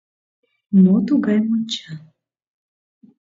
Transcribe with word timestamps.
Мо 0.83 0.95
тугай 1.07 1.39
монча? 1.47 1.91